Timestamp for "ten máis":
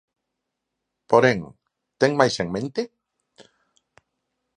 1.99-2.35